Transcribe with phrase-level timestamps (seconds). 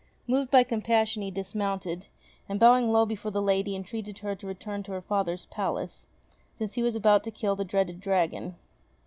[0.25, 2.07] Moved by compassion he dismounted,
[2.49, 6.07] and bowing low before the lady entreated her to return to her father's palace,
[6.57, 8.55] since he was about to kill the dreaded dragon.